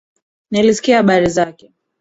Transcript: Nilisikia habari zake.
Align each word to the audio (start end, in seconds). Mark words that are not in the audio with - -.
Nilisikia 0.51 0.97
habari 0.97 1.29
zake. 1.29 1.71